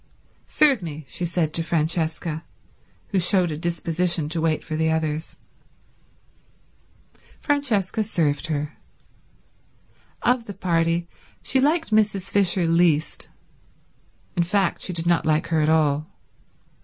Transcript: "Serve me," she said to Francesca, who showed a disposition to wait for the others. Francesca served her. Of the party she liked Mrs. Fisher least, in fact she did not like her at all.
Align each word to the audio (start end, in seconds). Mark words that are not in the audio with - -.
"Serve 0.47 0.81
me," 0.81 1.05
she 1.07 1.27
said 1.27 1.53
to 1.53 1.61
Francesca, 1.61 2.43
who 3.09 3.19
showed 3.19 3.51
a 3.51 3.55
disposition 3.55 4.27
to 4.29 4.41
wait 4.41 4.63
for 4.63 4.75
the 4.75 4.89
others. 4.89 5.37
Francesca 7.39 8.03
served 8.03 8.47
her. 8.47 8.77
Of 10.23 10.45
the 10.45 10.55
party 10.55 11.07
she 11.43 11.59
liked 11.61 11.91
Mrs. 11.91 12.31
Fisher 12.31 12.65
least, 12.65 13.27
in 14.35 14.41
fact 14.41 14.81
she 14.81 14.91
did 14.91 15.05
not 15.05 15.23
like 15.23 15.49
her 15.49 15.61
at 15.61 15.69
all. 15.69 16.07